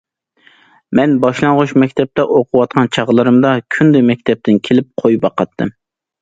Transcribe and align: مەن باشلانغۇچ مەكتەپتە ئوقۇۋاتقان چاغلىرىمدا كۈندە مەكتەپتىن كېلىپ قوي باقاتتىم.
مەن 0.99 1.11
باشلانغۇچ 1.25 1.73
مەكتەپتە 1.83 2.25
ئوقۇۋاتقان 2.37 2.89
چاغلىرىمدا 2.97 3.53
كۈندە 3.77 4.03
مەكتەپتىن 4.09 4.59
كېلىپ 4.71 4.91
قوي 5.05 5.21
باقاتتىم. 5.29 5.75